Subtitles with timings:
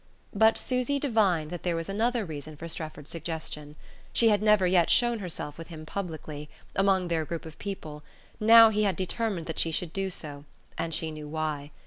[0.33, 3.75] But Susy divined that there was another reason for Strefford's suggestion.
[4.13, 8.01] She had never yet shown herself with him publicly, among their own group of people:
[8.39, 10.45] now he had determined that she should do so,
[10.75, 11.69] and she knew why.